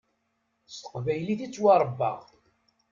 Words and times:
S 0.71 0.75
teqbaylit 0.77 1.39
i 1.45 1.47
ttwaṛebbaɣ. 1.49 2.19